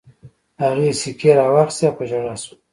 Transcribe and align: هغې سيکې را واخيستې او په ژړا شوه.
هغې 0.61 0.89
سيکې 1.01 1.31
را 1.37 1.45
واخيستې 1.53 1.83
او 1.87 1.95
په 1.97 2.03
ژړا 2.09 2.35
شوه. 2.41 2.55